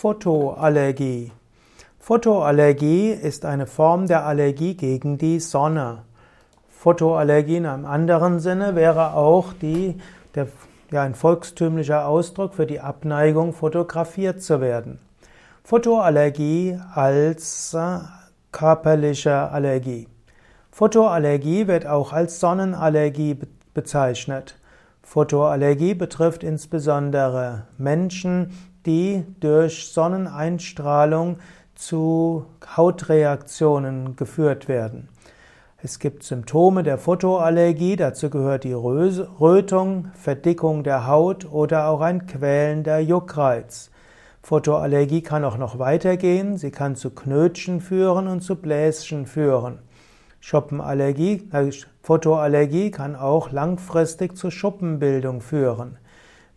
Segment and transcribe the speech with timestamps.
[0.00, 1.32] Photoallergie.
[1.98, 6.04] Photoallergie ist eine Form der Allergie gegen die Sonne.
[6.70, 9.96] Photoallergie in einem anderen Sinne wäre auch die,
[10.36, 10.46] der,
[10.92, 15.00] ja, ein volkstümlicher Ausdruck für die Abneigung, fotografiert zu werden.
[15.64, 17.98] Photoallergie als äh,
[18.52, 20.06] körperliche Allergie.
[20.70, 23.36] Photoallergie wird auch als Sonnenallergie
[23.74, 24.60] bezeichnet.
[25.02, 28.52] Photoallergie betrifft insbesondere Menschen,
[28.88, 31.38] die durch Sonneneinstrahlung
[31.74, 35.08] zu Hautreaktionen geführt werden.
[35.80, 42.26] Es gibt Symptome der Photoallergie, dazu gehört die Rötung, Verdickung der Haut oder auch ein
[42.26, 43.90] quälender Juckreiz.
[44.42, 49.78] Photoallergie kann auch noch weitergehen, sie kann zu Knötchen führen und zu Bläschen führen.
[50.40, 51.70] Schuppenallergie, äh,
[52.02, 55.98] Photoallergie kann auch langfristig zu Schuppenbildung führen.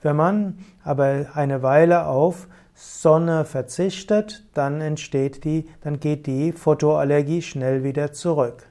[0.01, 7.41] Wenn man aber eine Weile auf Sonne verzichtet, dann entsteht die, dann geht die Photoallergie
[7.41, 8.63] schnell wieder zurück.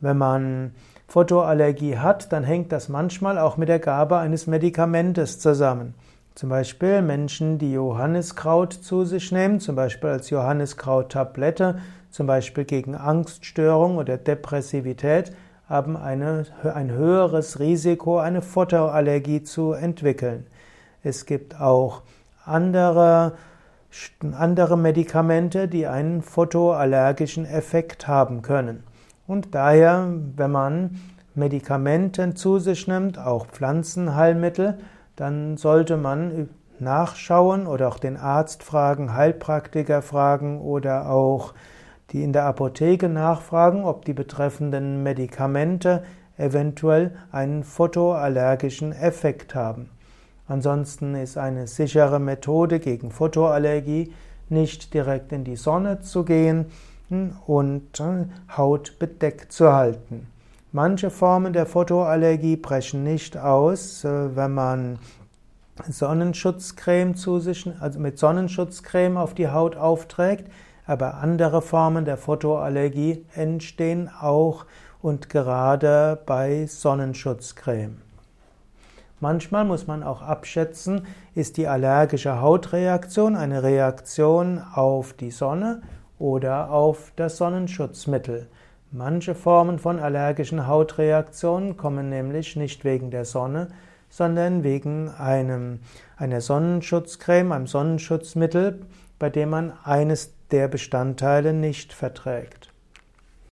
[0.00, 0.72] Wenn man
[1.06, 5.94] Photoallergie hat, dann hängt das manchmal auch mit der Gabe eines Medikamentes zusammen.
[6.34, 11.78] Zum Beispiel Menschen, die Johanniskraut zu sich nehmen, zum Beispiel als Johanniskraut-Tablette,
[12.10, 15.32] zum Beispiel gegen Angststörung oder Depressivität,
[15.70, 20.46] haben eine, ein höheres Risiko, eine Photoallergie zu entwickeln.
[21.04, 22.02] Es gibt auch
[22.44, 23.34] andere,
[24.32, 28.82] andere Medikamente, die einen photoallergischen Effekt haben können.
[29.28, 31.00] Und daher, wenn man
[31.36, 34.78] Medikamente zu sich nimmt, auch Pflanzenheilmittel,
[35.14, 36.48] dann sollte man
[36.80, 41.54] nachschauen oder auch den Arzt fragen, Heilpraktiker fragen oder auch
[42.12, 46.02] die in der Apotheke nachfragen, ob die betreffenden Medikamente
[46.36, 49.90] eventuell einen photoallergischen Effekt haben.
[50.48, 54.12] Ansonsten ist eine sichere Methode gegen Photoallergie
[54.48, 56.66] nicht direkt in die Sonne zu gehen
[57.46, 60.26] und äh, Haut bedeckt zu halten.
[60.72, 64.98] Manche Formen der Photoallergie brechen nicht aus, äh, wenn man
[65.88, 70.50] Sonnenschutzcreme zu sich, also mit Sonnenschutzcreme auf die Haut aufträgt
[70.90, 74.66] aber andere Formen der Photoallergie entstehen auch
[75.00, 78.02] und gerade bei Sonnenschutzcreme.
[79.20, 81.06] Manchmal muss man auch abschätzen,
[81.36, 85.82] ist die allergische Hautreaktion eine Reaktion auf die Sonne
[86.18, 88.48] oder auf das Sonnenschutzmittel.
[88.90, 93.68] Manche Formen von allergischen Hautreaktionen kommen nämlich nicht wegen der Sonne,
[94.08, 95.78] sondern wegen einem,
[96.16, 98.80] einer Sonnenschutzcreme, einem Sonnenschutzmittel,
[99.20, 102.69] bei dem man eines der Bestandteile nicht verträgt.